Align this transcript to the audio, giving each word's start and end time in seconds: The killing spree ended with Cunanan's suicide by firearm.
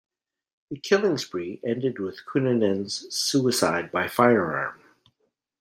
The 0.71 0.79
killing 0.79 1.19
spree 1.19 1.59
ended 1.63 1.99
with 1.99 2.25
Cunanan's 2.25 3.15
suicide 3.15 3.91
by 3.91 4.07
firearm. 4.07 4.81